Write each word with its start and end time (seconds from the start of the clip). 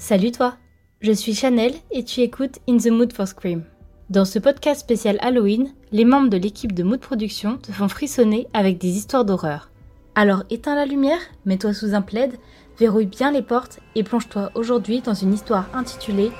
Salut 0.00 0.32
toi, 0.32 0.54
je 1.02 1.12
suis 1.12 1.34
Chanel 1.34 1.74
et 1.90 2.04
tu 2.04 2.22
écoutes 2.22 2.58
In 2.66 2.78
the 2.78 2.86
Mood 2.86 3.12
for 3.12 3.28
Scream. 3.28 3.64
Dans 4.08 4.24
ce 4.24 4.38
podcast 4.38 4.80
spécial 4.80 5.18
Halloween, 5.20 5.74
les 5.92 6.06
membres 6.06 6.30
de 6.30 6.38
l'équipe 6.38 6.72
de 6.72 6.82
Mood 6.82 7.00
Production 7.00 7.58
te 7.58 7.70
font 7.70 7.86
frissonner 7.86 8.48
avec 8.54 8.78
des 8.78 8.96
histoires 8.96 9.26
d'horreur. 9.26 9.70
Alors 10.14 10.44
éteins 10.48 10.74
la 10.74 10.86
lumière, 10.86 11.20
mets-toi 11.44 11.74
sous 11.74 11.92
un 11.92 12.00
plaid, 12.00 12.32
verrouille 12.78 13.04
bien 13.04 13.30
les 13.30 13.42
portes 13.42 13.80
et 13.94 14.02
plonge-toi 14.02 14.50
aujourd'hui 14.54 15.02
dans 15.02 15.12
une 15.12 15.34
histoire 15.34 15.68
intitulée 15.74 16.32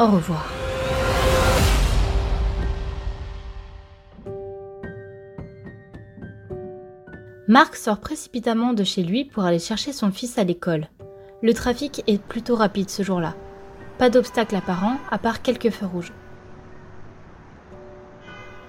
Au 0.00 0.06
revoir. 0.06 0.52
Marc 7.46 7.76
sort 7.76 8.00
précipitamment 8.00 8.72
de 8.72 8.82
chez 8.82 9.04
lui 9.04 9.24
pour 9.24 9.44
aller 9.44 9.60
chercher 9.60 9.92
son 9.92 10.10
fils 10.10 10.36
à 10.36 10.42
l'école. 10.42 10.88
Le 11.44 11.52
trafic 11.52 12.02
est 12.06 12.22
plutôt 12.22 12.56
rapide 12.56 12.88
ce 12.88 13.02
jour-là. 13.02 13.34
Pas 13.98 14.08
d'obstacle 14.08 14.56
apparent 14.56 14.96
à 15.10 15.18
part 15.18 15.42
quelques 15.42 15.68
feux 15.68 15.84
rouges. 15.84 16.14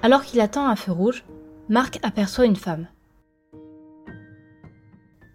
Alors 0.03 0.25
qu'il 0.25 0.41
attend 0.41 0.67
un 0.67 0.75
feu 0.75 0.91
rouge, 0.91 1.23
Marc 1.69 1.99
aperçoit 2.03 2.43
une 2.43 2.57
femme. 2.57 2.87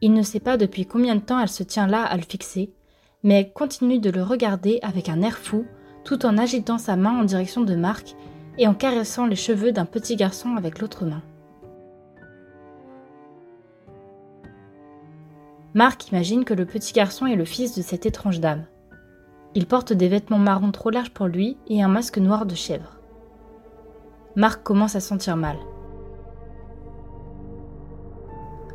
Il 0.02 0.12
ne 0.12 0.20
sait 0.20 0.38
pas 0.38 0.58
depuis 0.58 0.84
combien 0.84 1.14
de 1.14 1.22
temps 1.22 1.40
elle 1.40 1.48
se 1.48 1.62
tient 1.62 1.86
là 1.86 2.02
à 2.02 2.14
le 2.18 2.24
fixer, 2.24 2.74
mais 3.22 3.40
elle 3.40 3.52
continue 3.54 4.00
de 4.00 4.10
le 4.10 4.22
regarder 4.22 4.78
avec 4.82 5.08
un 5.08 5.22
air 5.22 5.38
fou, 5.38 5.64
tout 6.04 6.26
en 6.26 6.36
agitant 6.36 6.76
sa 6.76 6.96
main 6.96 7.20
en 7.20 7.24
direction 7.24 7.62
de 7.62 7.74
Marc 7.74 8.16
et 8.58 8.68
en 8.68 8.74
caressant 8.74 9.24
les 9.24 9.34
cheveux 9.34 9.72
d'un 9.72 9.86
petit 9.86 10.16
garçon 10.16 10.56
avec 10.56 10.78
l'autre 10.78 11.06
main. 11.06 11.22
Marc 15.72 16.08
imagine 16.10 16.44
que 16.44 16.54
le 16.54 16.66
petit 16.66 16.92
garçon 16.92 17.26
est 17.26 17.36
le 17.36 17.44
fils 17.44 17.76
de 17.76 17.82
cette 17.82 18.04
étrange 18.04 18.40
dame. 18.40 18.64
Il 19.54 19.66
porte 19.66 19.92
des 19.92 20.08
vêtements 20.08 20.38
marrons 20.38 20.72
trop 20.72 20.90
larges 20.90 21.12
pour 21.12 21.26
lui 21.26 21.58
et 21.68 21.80
un 21.80 21.88
masque 21.88 22.18
noir 22.18 22.44
de 22.44 22.56
chèvre. 22.56 22.98
Marc 24.34 24.64
commence 24.64 24.96
à 24.96 25.00
sentir 25.00 25.36
mal. 25.36 25.56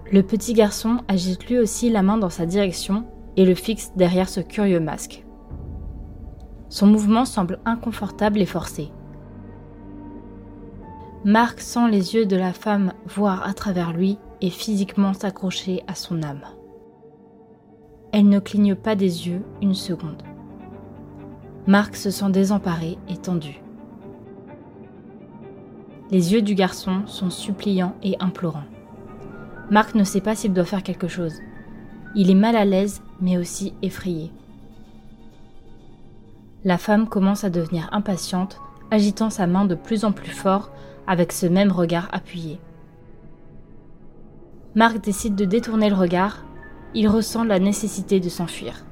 Le 0.10 0.24
petit 0.24 0.54
garçon 0.54 1.00
agite 1.10 1.46
lui 1.48 1.60
aussi 1.60 1.90
la 1.90 2.02
main 2.02 2.18
dans 2.18 2.30
sa 2.30 2.46
direction 2.46 3.06
et 3.36 3.46
le 3.46 3.56
fixe 3.56 3.92
derrière 3.98 4.30
ce 4.30 4.40
curieux 4.40 4.80
masque. 4.80 5.26
Son 6.70 6.88
mouvement 6.88 7.26
semble 7.26 7.60
inconfortable 7.66 8.40
et 8.40 8.46
forcé. 8.46 8.92
Marc 11.26 11.60
sent 11.60 11.90
les 11.90 12.16
yeux 12.16 12.26
de 12.26 12.36
la 12.38 12.54
femme 12.54 12.94
voir 13.06 13.46
à 13.46 13.54
travers 13.54 13.92
lui 13.92 14.18
et 14.42 14.50
physiquement 14.50 15.14
s'accrocher 15.14 15.84
à 15.88 15.96
son 15.96 16.24
âme. 16.24 16.46
Elle 18.18 18.30
ne 18.30 18.40
cligne 18.40 18.76
pas 18.76 18.96
des 18.96 19.28
yeux 19.28 19.42
une 19.62 19.74
seconde. 19.74 20.24
Marc 21.68 21.98
se 21.98 22.10
sent 22.10 22.30
désemparé 22.30 22.98
et 23.10 23.18
tendu. 23.18 23.60
Les 26.12 26.32
yeux 26.32 26.42
du 26.42 26.56
garçon 26.56 27.06
sont 27.08 27.30
suppliants 27.30 27.94
et 28.04 28.16
implorants. 28.22 28.64
Marc 29.70 29.96
ne 29.96 30.06
sait 30.06 30.22
pas 30.22 30.34
s'il 30.34 30.54
doit 30.54 30.64
faire 30.64 30.82
quelque 30.82 31.10
chose. 31.10 31.42
Il 32.16 32.32
est 32.32 32.36
mal 32.36 32.56
à 32.56 32.64
l'aise, 32.64 33.02
mais 33.20 33.38
aussi 33.38 33.74
effrayé. 33.82 34.32
La 36.64 36.78
femme 36.78 37.10
commence 37.10 37.44
à 37.44 37.50
devenir 37.50 37.90
impatiente, 37.92 38.62
agitant 38.92 39.30
sa 39.30 39.46
main 39.46 39.66
de 39.66 39.76
plus 39.76 40.06
en 40.06 40.14
plus 40.14 40.32
fort 40.32 40.72
avec 41.06 41.34
ce 41.34 41.48
même 41.48 41.74
regard 41.74 42.08
appuyé. 42.14 42.62
Marc 44.74 45.04
décide 45.04 45.36
de 45.36 45.44
détourner 45.44 45.90
le 45.90 45.98
regard 45.98 46.46
il 46.96 47.10
ressent 47.10 47.44
la 47.44 47.60
nécessité 47.60 48.20
de 48.20 48.30
s'enfuir. 48.30 48.86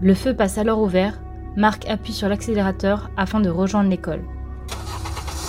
Le 0.00 0.14
feu 0.14 0.34
passe 0.34 0.58
alors 0.58 0.80
au 0.80 0.86
vert, 0.86 1.22
Marc 1.56 1.88
appuie 1.88 2.12
sur 2.12 2.28
l'accélérateur 2.28 3.10
afin 3.16 3.40
de 3.40 3.48
rejoindre 3.48 3.88
l'école. 3.88 4.22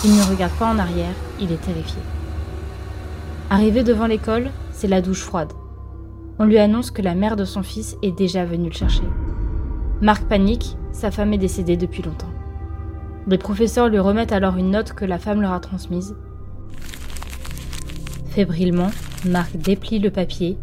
Il 0.06 0.12
ne 0.16 0.30
regarde 0.30 0.54
pas 0.54 0.72
en 0.72 0.78
arrière, 0.78 1.16
il 1.40 1.52
est 1.52 1.62
terrifié. 1.62 2.02
Arrivé 3.50 3.84
devant 3.84 4.06
l'école, 4.06 4.52
c'est 4.72 4.88
la 4.88 5.02
douche 5.02 5.24
froide. 5.24 5.52
On 6.38 6.46
lui 6.46 6.60
annonce 6.60 6.92
que 6.92 7.02
la 7.02 7.16
mère 7.16 7.36
de 7.36 7.46
son 7.46 7.64
fils 7.64 7.98
est 8.04 8.12
déjà 8.12 8.46
venue 8.46 8.70
le 8.70 8.76
chercher. 8.76 9.04
Marc 10.02 10.26
panique, 10.26 10.78
sa 10.92 11.10
femme 11.10 11.34
est 11.34 11.38
décédée 11.38 11.78
depuis 11.78 12.04
longtemps. 12.04 12.32
Les 13.28 13.38
professeurs 13.38 13.90
lui 13.90 14.00
remettent 14.00 14.32
alors 14.32 14.58
une 14.58 14.72
note 14.72 14.94
que 14.94 15.06
la 15.06 15.18
femme 15.18 15.42
leur 15.42 15.54
a 15.54 15.60
transmise. 15.60 16.16
Fébrilement, 18.34 18.90
Marc 19.28 19.56
déplie 19.58 20.00
le 20.00 20.10
papier 20.10 20.58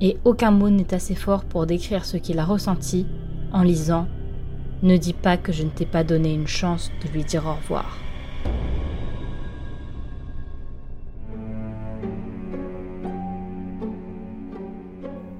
et 0.00 0.16
aucun 0.24 0.50
mot 0.50 0.70
n'est 0.70 0.94
assez 0.94 1.14
fort 1.14 1.44
pour 1.44 1.66
décrire 1.66 2.06
ce 2.06 2.16
qu'il 2.16 2.38
a 2.38 2.44
ressenti 2.46 3.06
en 3.52 3.62
lisant 3.62 4.08
Ne 4.82 4.96
dis 4.96 5.12
pas 5.12 5.36
que 5.36 5.52
je 5.52 5.62
ne 5.62 5.68
t'ai 5.68 5.84
pas 5.84 6.04
donné 6.04 6.32
une 6.32 6.46
chance 6.46 6.90
de 7.04 7.12
lui 7.12 7.22
dire 7.22 7.44
au 7.44 7.52
revoir. 7.52 7.98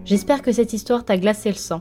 J'espère 0.04 0.42
que 0.42 0.52
cette 0.52 0.74
histoire 0.74 1.06
t'a 1.06 1.16
glacé 1.16 1.48
le 1.48 1.54
sang. 1.54 1.80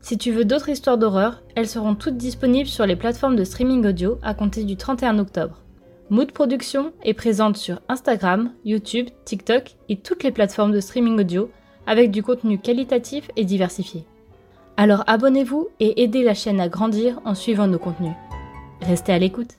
Si 0.00 0.18
tu 0.18 0.32
veux 0.32 0.44
d'autres 0.44 0.70
histoires 0.70 0.98
d'horreur, 0.98 1.44
elles 1.54 1.68
seront 1.68 1.94
toutes 1.94 2.16
disponibles 2.16 2.68
sur 2.68 2.86
les 2.86 2.96
plateformes 2.96 3.36
de 3.36 3.44
streaming 3.44 3.86
audio 3.86 4.18
à 4.20 4.34
compter 4.34 4.64
du 4.64 4.76
31 4.76 5.20
octobre. 5.20 5.62
Mood 6.10 6.32
Production 6.32 6.92
est 7.02 7.12
présente 7.12 7.58
sur 7.58 7.82
Instagram, 7.90 8.52
YouTube, 8.64 9.08
TikTok 9.26 9.76
et 9.90 9.96
toutes 9.96 10.22
les 10.22 10.30
plateformes 10.30 10.72
de 10.72 10.80
streaming 10.80 11.20
audio 11.20 11.50
avec 11.86 12.10
du 12.10 12.22
contenu 12.22 12.58
qualitatif 12.58 13.30
et 13.36 13.44
diversifié. 13.44 14.04
Alors 14.78 15.04
abonnez-vous 15.06 15.68
et 15.80 16.02
aidez 16.02 16.22
la 16.22 16.32
chaîne 16.32 16.60
à 16.60 16.68
grandir 16.68 17.20
en 17.26 17.34
suivant 17.34 17.66
nos 17.66 17.78
contenus. 17.78 18.14
Restez 18.80 19.12
à 19.12 19.18
l'écoute. 19.18 19.57